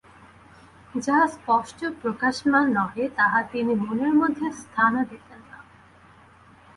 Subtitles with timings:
[0.95, 5.59] যাহা স্পষ্ট প্রকাশমান নহে তাহা তিনি মনের মধ্যে স্থানও দিতেন না।